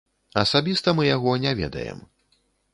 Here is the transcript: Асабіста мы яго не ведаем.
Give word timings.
Асабіста 0.43 0.95
мы 0.99 1.03
яго 1.09 1.37
не 1.45 1.55
ведаем. 1.63 2.05